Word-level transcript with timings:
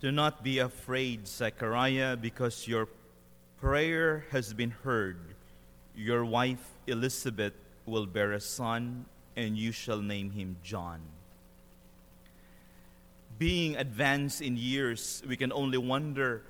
Do 0.00 0.12
not 0.12 0.44
be 0.44 0.60
afraid, 0.60 1.26
Zechariah, 1.26 2.16
because 2.16 2.68
your 2.68 2.86
prayer 3.60 4.24
has 4.30 4.54
been 4.54 4.70
heard. 4.70 5.18
Your 5.96 6.24
wife 6.24 6.64
Elizabeth 6.86 7.54
will 7.84 8.06
bear 8.06 8.32
a 8.32 8.40
son, 8.40 9.06
and 9.34 9.58
you 9.58 9.72
shall 9.72 10.00
name 10.00 10.30
him 10.30 10.56
John. 10.62 11.00
Being 13.38 13.74
advanced 13.74 14.40
in 14.40 14.56
years, 14.56 15.20
we 15.26 15.36
can 15.36 15.52
only 15.52 15.78
wonder 15.78 16.42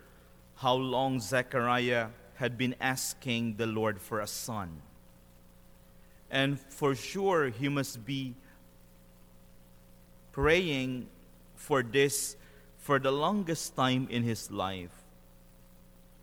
how 0.57 0.75
long 0.75 1.19
Zechariah 1.19 2.09
had 2.35 2.59
been 2.59 2.75
asking 2.83 3.57
the 3.57 3.67
Lord 3.67 3.99
for 3.99 4.21
a 4.21 4.27
son. 4.27 4.83
And 6.31 6.61
for 6.61 6.95
sure, 6.95 7.49
he 7.49 7.71
must 7.71 8.05
be 8.05 8.35
praying 10.33 11.09
for 11.57 11.83
this 11.83 12.37
for 12.89 12.99
the 12.99 13.13
longest 13.13 13.77
time 13.77 14.09
in 14.09 14.23
his 14.23 14.51
life. 14.51 15.05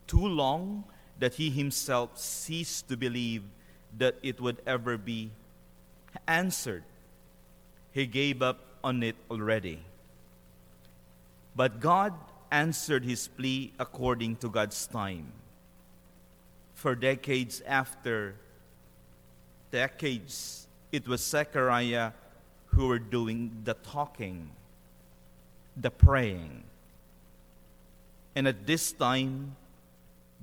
Too 0.07 0.25
long 0.25 0.83
that 1.19 1.35
he 1.35 1.51
himself 1.51 2.17
ceased 2.17 2.89
to 2.89 2.97
believe 2.97 3.43
that 3.99 4.15
it 4.23 4.41
would 4.41 4.57
ever 4.65 4.97
be 4.97 5.29
answered. 6.27 6.83
He 7.91 8.07
gave 8.07 8.41
up 8.41 8.65
on 8.83 9.03
it 9.03 9.15
already. 9.29 9.77
But 11.55 11.79
God 11.79 12.15
answered 12.49 13.05
his 13.05 13.27
plea 13.27 13.71
according 13.77 14.37
to 14.37 14.49
God's 14.49 14.87
time. 14.87 15.33
For 16.73 16.95
decades 16.95 17.61
after, 17.67 18.33
decades, 19.69 20.65
it 20.91 21.07
was 21.07 21.23
Zechariah 21.23 22.13
who 22.73 22.87
were 22.87 22.97
doing 22.97 23.51
the 23.63 23.75
talking, 23.75 24.49
the 25.75 25.91
praying. 25.91 26.63
And 28.35 28.47
at 28.47 28.65
this 28.65 28.91
time, 28.91 29.55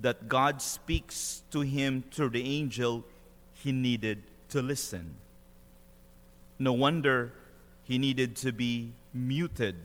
that 0.01 0.29
God 0.29 0.61
speaks 0.61 1.43
to 1.51 1.61
him 1.61 2.03
through 2.11 2.31
the 2.31 2.45
angel, 2.45 3.05
he 3.55 3.73
needed 3.73 4.23
to 4.49 4.61
listen. 4.61 5.15
No 6.59 6.73
wonder 6.73 7.33
he 7.85 7.99
needed 7.99 8.37
to 8.37 8.53
be 8.53 8.93
muted 9.13 9.77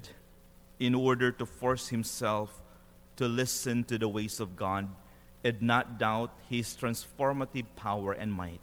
in 0.80 0.96
order 0.96 1.32
to 1.32 1.46
force 1.46 1.90
himself 1.90 2.62
to 3.18 3.28
listen 3.28 3.84
to 3.86 3.98
the 3.98 4.08
ways 4.08 4.40
of 4.40 4.56
God 4.56 4.88
and 5.44 5.62
not 5.62 5.98
doubt 5.98 6.32
his 6.50 6.76
transformative 6.76 7.66
power 7.76 8.14
and 8.14 8.32
might. 8.32 8.60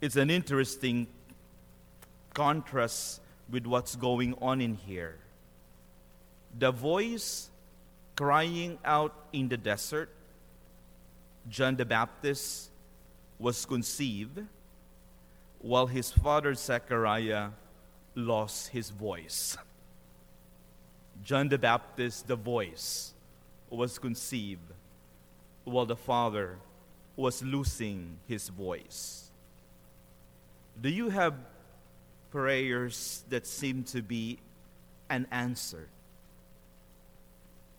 It's 0.00 0.16
an 0.16 0.30
interesting 0.30 1.06
contrast 2.34 3.20
with 3.50 3.66
what's 3.66 3.96
going 3.96 4.34
on 4.40 4.60
in 4.60 4.74
here. 4.74 5.16
The 6.58 6.70
voice 6.70 7.50
crying 8.16 8.78
out 8.84 9.14
in 9.32 9.48
the 9.48 9.56
desert, 9.56 10.10
John 11.48 11.76
the 11.76 11.84
Baptist 11.84 12.70
was 13.38 13.66
conceived 13.66 14.40
while 15.60 15.86
his 15.86 16.10
father 16.10 16.54
Zechariah 16.54 17.50
lost 18.14 18.68
his 18.68 18.90
voice. 18.90 19.56
John 21.22 21.48
the 21.48 21.58
Baptist, 21.58 22.28
the 22.28 22.36
voice, 22.36 23.14
was 23.70 23.98
conceived 23.98 24.72
while 25.64 25.86
the 25.86 25.96
father 25.96 26.58
was 27.16 27.42
losing 27.42 28.18
his 28.26 28.48
voice. 28.48 29.30
Do 30.80 30.88
you 30.88 31.08
have 31.08 31.34
prayers 32.34 33.22
that 33.28 33.46
seem 33.46 33.84
to 33.84 34.02
be 34.02 34.40
unanswered? 35.08 35.88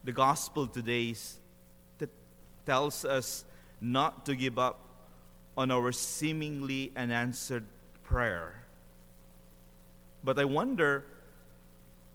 The 0.05 0.13
gospel 0.13 0.65
today 0.65 1.13
that 1.97 2.09
tells 2.65 3.03
us 3.03 3.43
not 3.81 4.25
to 4.27 4.35
give 4.35 4.57
up 4.57 4.79
on 5.57 5.71
our 5.71 5.91
seemingly 5.91 6.93
unanswered 6.95 7.65
prayer. 8.05 8.63
But 10.23 10.39
I 10.39 10.45
wonder 10.45 11.03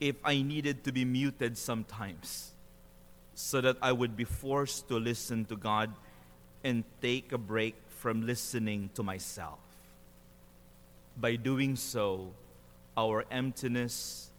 if 0.00 0.16
I 0.24 0.40
needed 0.40 0.82
to 0.84 0.92
be 0.92 1.04
muted 1.04 1.58
sometimes 1.58 2.52
so 3.34 3.60
that 3.60 3.76
I 3.82 3.92
would 3.92 4.16
be 4.16 4.24
forced 4.24 4.88
to 4.88 4.96
listen 4.96 5.44
to 5.44 5.56
God 5.56 5.92
and 6.64 6.84
take 7.02 7.32
a 7.32 7.38
break 7.38 7.74
from 7.98 8.26
listening 8.26 8.88
to 8.94 9.02
myself. 9.02 9.58
By 11.16 11.36
doing 11.36 11.76
so, 11.76 12.32
our 12.96 13.24
emptiness, 13.30 14.30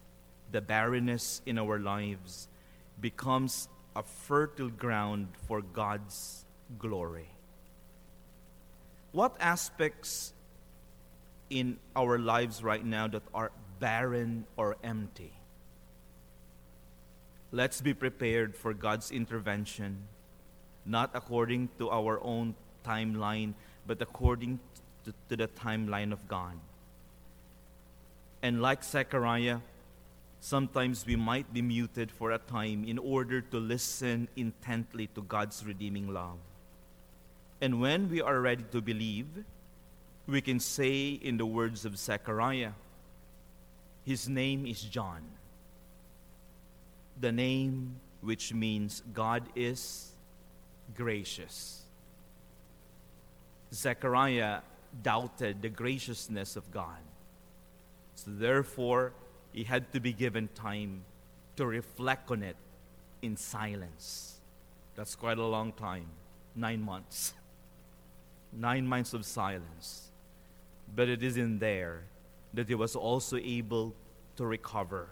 the 0.50 0.60
barrenness 0.60 1.42
in 1.46 1.58
our 1.58 1.78
lives, 1.78 2.48
becomes 3.00 3.68
a 3.94 4.02
fertile 4.02 4.70
ground 4.70 5.28
for 5.46 5.60
God's 5.60 6.44
glory. 6.78 7.28
What 9.12 9.36
aspects 9.40 10.32
in 11.50 11.76
our 11.94 12.18
lives 12.18 12.62
right 12.62 12.84
now 12.84 13.08
that 13.08 13.22
are 13.34 13.52
barren 13.78 14.46
or 14.56 14.76
empty? 14.82 15.32
Let's 17.50 17.82
be 17.82 17.92
prepared 17.92 18.56
for 18.56 18.72
God's 18.72 19.10
intervention, 19.10 20.08
not 20.86 21.10
according 21.12 21.68
to 21.78 21.90
our 21.90 22.18
own 22.24 22.54
timeline, 22.82 23.52
but 23.86 24.00
according 24.00 24.60
to, 25.04 25.14
to 25.28 25.36
the 25.36 25.48
timeline 25.48 26.12
of 26.12 26.26
God. 26.28 26.58
And 28.42 28.60
like 28.60 28.82
Zechariah, 28.82 29.58
sometimes 30.40 31.06
we 31.06 31.16
might 31.16 31.52
be 31.52 31.62
muted 31.62 32.10
for 32.10 32.32
a 32.32 32.38
time 32.38 32.84
in 32.84 32.98
order 32.98 33.40
to 33.40 33.58
listen 33.58 34.28
intently 34.36 35.06
to 35.08 35.22
God's 35.22 35.64
redeeming 35.64 36.12
love. 36.12 36.38
And 37.60 37.80
when 37.80 38.10
we 38.10 38.20
are 38.20 38.40
ready 38.40 38.64
to 38.72 38.80
believe, 38.80 39.26
we 40.26 40.40
can 40.40 40.58
say 40.58 41.10
in 41.10 41.36
the 41.36 41.46
words 41.46 41.84
of 41.84 41.96
Zechariah, 41.96 42.72
His 44.04 44.28
name 44.28 44.66
is 44.66 44.82
John 44.82 45.22
the 47.22 47.32
name 47.32 47.96
which 48.20 48.52
means 48.52 49.02
God 49.12 49.44
is 49.54 50.12
gracious. 50.94 51.82
Zechariah 53.72 54.60
doubted 55.02 55.62
the 55.62 55.68
graciousness 55.68 56.56
of 56.56 56.70
God. 56.70 57.00
So 58.14 58.30
therefore, 58.30 59.12
he 59.52 59.64
had 59.64 59.92
to 59.92 60.00
be 60.00 60.12
given 60.12 60.48
time 60.54 61.04
to 61.56 61.66
reflect 61.66 62.30
on 62.30 62.42
it 62.42 62.56
in 63.22 63.36
silence. 63.36 64.40
That's 64.94 65.14
quite 65.14 65.38
a 65.38 65.44
long 65.46 65.72
time 65.72 66.06
nine 66.54 66.82
months. 66.82 67.34
Nine 68.52 68.86
months 68.86 69.14
of 69.14 69.24
silence. 69.24 70.10
But 70.94 71.08
it 71.08 71.22
is 71.22 71.36
in 71.36 71.58
there 71.58 72.04
that 72.52 72.68
he 72.68 72.74
was 72.74 72.94
also 72.94 73.38
able 73.38 73.94
to 74.36 74.44
recover 74.44 75.08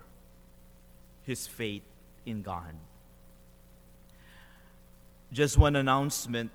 his 1.23 1.47
faith 1.47 1.83
in 2.27 2.43
God. 2.43 2.75
Just 5.33 5.57
one 5.57 5.77
announcement. 5.77 6.51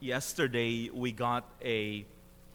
Yesterday, 0.00 0.90
we 0.92 1.12
got 1.12 1.48
a 1.64 2.04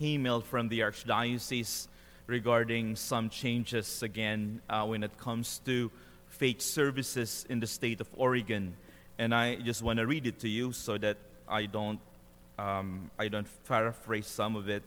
email 0.02 0.41
from 0.41 0.69
the 0.69 0.81
Archdiocese 0.81 1.88
regarding 2.28 2.96
some 2.96 3.30
changes 3.30 4.03
again 4.03 4.62
uh, 4.69 4.85
when 4.85 5.03
it 5.03 5.18
comes 5.18 5.59
to 5.66 5.90
faith 6.28 6.62
services 6.62 7.46
in 7.50 7.59
the 7.59 7.68
state 7.68 8.02
of 8.02 8.07
Oregon. 8.16 8.75
And 9.18 9.34
I 9.34 9.56
just 9.56 9.81
want 9.81 10.00
to 10.00 10.06
read 10.06 10.28
it 10.28 10.40
to 10.40 10.50
you 10.50 10.72
so 10.72 10.97
that 10.97 11.18
I 11.47 11.66
don't, 11.66 12.00
um, 12.59 13.09
I 13.18 13.30
don't 13.30 13.47
paraphrase 13.68 14.28
some 14.28 14.56
of 14.56 14.69
it. 14.69 14.84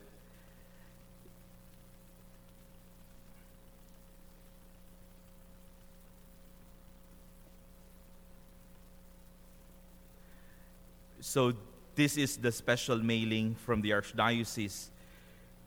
So, 11.23 11.53
this 11.95 12.17
is 12.17 12.39
the 12.39 12.51
special 12.51 12.97
mailing 12.97 13.55
from 13.55 13.83
the 13.83 13.91
Archdiocese. 13.91 14.89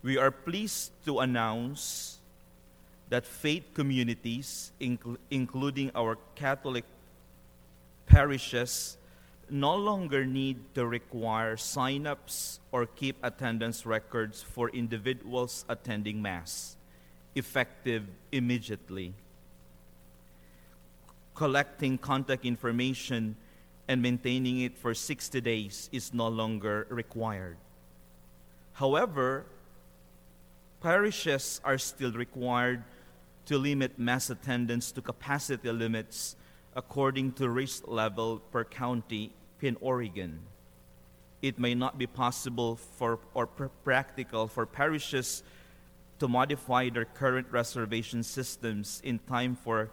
We 0.04 0.18
are 0.18 0.32
pleased 0.32 0.92
to 1.06 1.20
announce 1.20 2.20
that 3.08 3.26
faith 3.26 3.64
communities, 3.74 4.74
inc- 4.82 5.18
including 5.32 5.92
our 5.96 6.18
Catholic 6.36 6.84
parishes, 8.06 8.98
no 9.50 9.76
longer 9.76 10.26
need 10.26 10.58
to 10.76 10.86
require 10.86 11.56
sign-ups 11.56 12.60
or 12.72 12.86
keep 12.86 13.16
attendance 13.24 13.86
records 13.86 14.42
for 14.44 14.70
individuals 14.70 15.64
attending 15.70 16.22
Mass, 16.22 16.76
effective 17.36 18.04
immediately. 18.32 19.14
Collecting 21.34 21.98
contact 21.98 22.46
information 22.46 23.38
and 23.88 24.02
maintaining 24.02 24.62
it 24.62 24.78
for 24.78 24.94
60 24.94 25.40
days 25.40 25.90
is 25.94 26.14
no 26.14 26.28
longer 26.28 26.88
required. 26.90 27.58
However, 28.74 29.46
parishes 30.84 31.62
are 31.64 31.78
still 31.78 32.12
required 32.12 32.84
to 33.46 33.58
limit 33.58 33.98
mass 33.98 34.30
attendance 34.30 34.92
to 34.92 35.02
capacity 35.02 35.72
limits 35.72 36.36
according 36.76 37.32
to 37.32 37.50
risk 37.50 37.88
level 37.88 38.40
per 38.52 38.66
county 38.66 39.32
in 39.62 39.78
Oregon. 39.80 40.40
It 41.42 41.58
may 41.58 41.74
not 41.74 41.98
be 41.98 42.06
possible 42.06 42.76
for 42.76 43.20
or 43.34 43.48
pr- 43.48 43.72
practical 43.84 44.48
for 44.48 44.66
parishes 44.66 45.44
to 46.20 46.28
modify 46.28 46.90
their 46.90 47.06
current 47.06 47.48
reservation 47.50 48.22
systems 48.22 49.02
in 49.06 49.20
time 49.20 49.56
for 49.56 49.90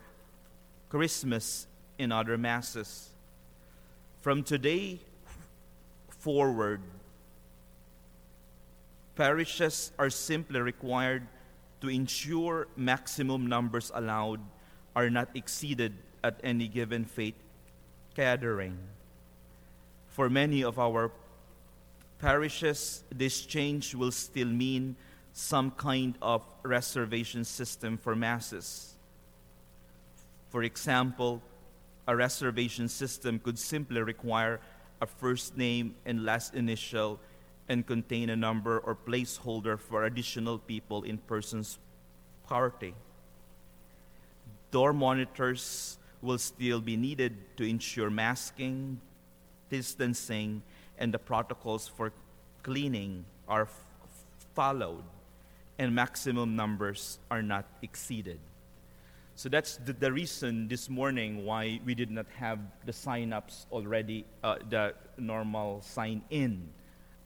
Christmas 0.88 1.68
and 1.98 2.12
other 2.12 2.36
masses. 2.36 3.10
From 4.20 4.42
today 4.42 4.98
forward, 6.08 6.80
parishes 9.16 9.92
are 9.98 10.10
simply 10.10 10.60
required 10.60 11.26
to 11.80 11.88
ensure 11.88 12.68
maximum 12.76 13.46
numbers 13.46 13.90
allowed 13.94 14.40
are 14.94 15.10
not 15.10 15.28
exceeded 15.34 15.94
at 16.22 16.40
any 16.44 16.68
given 16.68 17.04
faith 17.04 17.34
gathering. 18.14 18.76
For 20.08 20.28
many 20.28 20.62
of 20.62 20.78
our 20.78 21.10
parishes, 22.18 23.04
this 23.14 23.46
change 23.46 23.94
will 23.94 24.12
still 24.12 24.48
mean 24.48 24.96
some 25.32 25.70
kind 25.70 26.16
of 26.20 26.44
reservation 26.62 27.44
system 27.44 27.96
for 27.96 28.14
masses. 28.14 28.94
For 30.50 30.64
example, 30.64 31.40
a 32.06 32.16
reservation 32.16 32.88
system 32.88 33.38
could 33.38 33.58
simply 33.58 34.02
require 34.02 34.60
a 35.00 35.06
first 35.06 35.56
name 35.56 35.94
and 36.04 36.24
last 36.24 36.54
initial 36.54 37.20
and 37.70 37.86
contain 37.86 38.30
a 38.30 38.36
number 38.36 38.80
or 38.80 38.96
placeholder 38.96 39.78
for 39.78 40.04
additional 40.04 40.58
people 40.58 41.04
in 41.04 41.16
person's 41.16 41.78
party. 42.48 42.92
Door 44.72 44.94
monitors 44.94 45.96
will 46.20 46.38
still 46.38 46.80
be 46.80 46.96
needed 46.96 47.32
to 47.56 47.62
ensure 47.62 48.10
masking, 48.10 49.00
distancing, 49.70 50.62
and 50.98 51.14
the 51.14 51.18
protocols 51.18 51.86
for 51.86 52.12
cleaning 52.64 53.24
are 53.46 53.62
f- 53.62 53.84
followed 54.52 55.04
and 55.78 55.94
maximum 55.94 56.56
numbers 56.56 57.20
are 57.30 57.40
not 57.40 57.66
exceeded. 57.82 58.40
So 59.36 59.48
that's 59.48 59.76
the, 59.76 59.92
the, 59.92 60.10
reason 60.12 60.66
this 60.66 60.90
morning 60.90 61.46
why 61.46 61.80
we 61.86 61.94
did 61.94 62.10
not 62.10 62.26
have 62.36 62.58
the 62.84 62.92
sign-ups 62.92 63.66
already, 63.70 64.26
uh, 64.42 64.56
the 64.68 64.92
normal 65.16 65.82
sign-in 65.82 66.68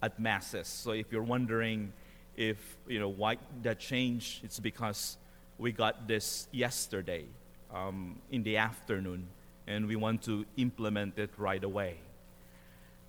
at 0.04 0.20
masses. 0.20 0.68
So 0.68 0.90
if 0.92 1.10
you're 1.10 1.22
wondering 1.22 1.92
if 2.36 2.58
you 2.86 2.98
know 2.98 3.08
why 3.08 3.38
that 3.62 3.78
change, 3.78 4.40
it's 4.44 4.60
because 4.60 5.16
we 5.58 5.72
got 5.72 6.06
this 6.06 6.48
yesterday 6.52 7.24
um, 7.72 8.18
in 8.30 8.42
the 8.42 8.56
afternoon, 8.56 9.28
and 9.66 9.86
we 9.86 9.96
want 9.96 10.22
to 10.22 10.44
implement 10.56 11.18
it 11.18 11.30
right 11.38 11.62
away. 11.62 11.96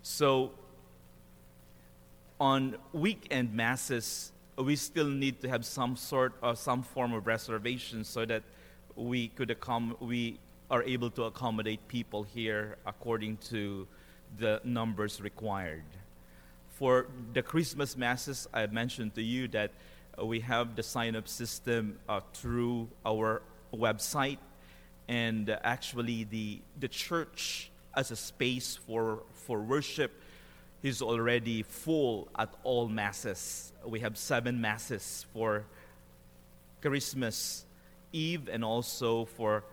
So, 0.04 0.52
on 2.40 2.78
weekend 2.94 3.54
masses, 3.54 4.32
we 4.58 4.76
still 4.76 5.08
need 5.08 5.42
to 5.42 5.50
have 5.50 5.66
some 5.66 5.96
sort 5.96 6.34
of 6.42 6.58
some 6.58 6.84
form 6.84 7.14
of 7.14 7.28
reservation 7.28 8.04
so 8.04 8.26
that 8.26 8.44
we 8.96 9.30
could 9.30 9.50
accom- 9.50 10.00
we 10.00 10.40
are 10.70 10.84
able 10.84 11.10
to 11.12 11.24
accommodate 11.24 11.88
people 11.88 12.24
here 12.24 12.78
according 12.86 13.38
to 13.38 13.88
the 14.38 14.62
numbers 14.64 15.20
required. 15.20 15.84
For 16.76 17.08
the 17.32 17.42
Christmas 17.42 17.96
masses, 17.96 18.50
I 18.54 18.68
mentioned 18.68 19.16
to 19.16 19.22
you 19.22 19.48
that 19.50 19.72
we 20.22 20.42
have 20.42 20.76
the 20.76 20.84
sign 20.84 21.16
up 21.16 21.26
system 21.26 22.00
uh, 22.10 22.20
through 22.34 22.90
our 23.06 23.42
website 23.74 24.40
and 25.08 25.50
uh, 25.50 25.58
actually 25.64 26.26
the, 26.26 26.60
the 26.78 26.90
church 26.90 27.72
as 27.96 28.12
a 28.12 28.16
space 28.18 28.78
for, 28.86 29.24
for 29.32 29.62
worship 29.62 30.22
is 30.84 31.02
already 31.02 31.64
full 31.64 32.28
at 32.38 32.54
all 32.66 32.90
masses. 32.90 33.72
We 33.86 34.02
have 34.02 34.18
seven 34.18 34.60
masses 34.60 35.26
for 35.32 35.64
Christmas 36.82 37.64
Eve 38.12 38.50
and 38.52 38.66
also 38.66 39.24
for 39.24 39.64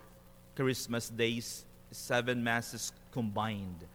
Christmas 0.55 1.09
days, 1.09 1.65
seven 1.91 2.45
masses 2.45 2.93
combined. 3.11 3.87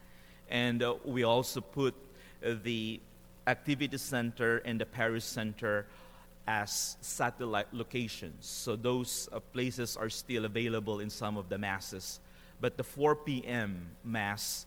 And 0.50 0.84
uh, 0.84 0.96
we 1.06 1.24
also 1.24 1.62
put 1.62 1.94
uh, 1.94 2.07
the 2.42 3.00
activity 3.48 3.98
center 3.98 4.58
and 4.60 4.80
the 4.80 4.86
parish 4.86 5.24
center 5.24 5.86
as 6.48 6.98
satellite 7.02 7.74
locations. 7.74 8.46
So 8.46 8.76
those 8.76 9.28
uh, 9.32 9.40
places 9.40 9.98
are 9.98 10.10
still 10.10 10.46
available 10.46 11.00
in 11.00 11.10
some 11.10 11.38
of 11.38 11.50
the 11.50 11.58
masses. 11.58 12.20
But 12.62 12.78
the 12.78 12.84
4 12.84 13.16
p.m. 13.16 13.92
mass, 14.04 14.66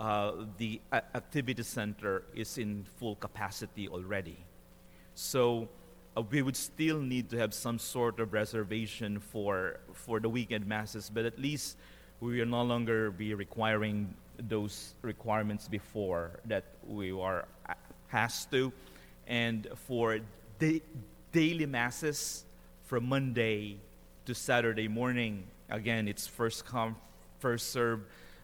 uh, 0.00 0.32
the 0.56 0.80
activity 0.92 1.62
center 1.62 2.22
is 2.34 2.58
in 2.58 2.84
full 2.98 3.16
capacity 3.16 3.88
already. 3.88 4.38
So 5.14 5.68
uh, 6.16 6.22
we 6.22 6.42
would 6.42 6.56
still 6.56 7.00
need 7.00 7.28
to 7.30 7.38
have 7.38 7.52
some 7.52 7.78
sort 7.78 8.20
of 8.20 8.32
reservation 8.32 9.20
for 9.20 9.80
for 9.92 10.20
the 10.20 10.28
weekend 10.28 10.66
masses, 10.66 11.10
but 11.12 11.24
at 11.24 11.38
least 11.38 11.76
we 12.20 12.38
will 12.38 12.46
no 12.46 12.62
longer 12.62 13.10
be 13.10 13.34
requiring 13.34 14.14
those 14.38 14.94
requirements 15.02 15.68
before 15.68 16.40
that 16.46 16.64
we 16.86 17.10
are 17.10 17.46
has 18.08 18.46
to, 18.46 18.72
and 19.26 19.68
for 19.86 20.18
the 20.58 20.82
daily 21.32 21.66
masses 21.66 22.44
from 22.84 23.08
Monday 23.08 23.78
to 24.24 24.34
Saturday 24.34 24.88
morning. 24.88 25.44
Again, 25.68 26.08
it's 26.08 26.26
first 26.26 26.64
come, 26.64 26.96
first 27.38 27.70
serve 27.70 28.00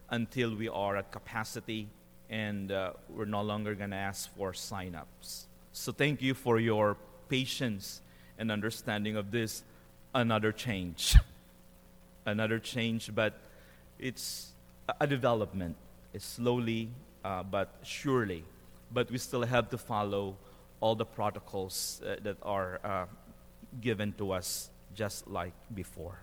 until 0.09 0.55
we 0.55 0.67
are 0.67 0.97
at 0.97 1.11
capacity 1.11 1.87
and 2.29 2.71
uh, 2.71 2.93
we're 3.09 3.25
no 3.25 3.41
longer 3.41 3.75
going 3.75 3.91
to 3.91 3.95
ask 3.95 4.33
for 4.35 4.53
sign-ups. 4.53 5.47
So 5.71 5.91
thank 5.91 6.21
you 6.21 6.33
for 6.33 6.59
your 6.59 6.97
patience 7.29 8.01
and 8.37 8.51
understanding 8.51 9.15
of 9.15 9.31
this 9.31 9.63
another 10.13 10.51
change. 10.51 11.15
another 12.25 12.59
change, 12.59 13.13
but 13.13 13.33
it's 13.99 14.53
a 14.99 15.07
development. 15.07 15.75
Slowly 16.17 16.89
uh, 17.25 17.43
but 17.43 17.73
surely. 17.81 18.43
But 18.91 19.09
we 19.09 19.17
still 19.17 19.43
have 19.43 19.69
to 19.69 19.77
follow 19.77 20.37
all 20.79 20.95
the 20.95 21.05
protocols 21.05 22.01
uh, 22.05 22.17
that 22.21 22.37
are 22.43 22.79
uh, 22.83 23.05
given 23.81 24.13
to 24.19 24.31
us 24.31 24.69
just 24.93 25.27
like 25.27 25.53
before. 25.73 26.19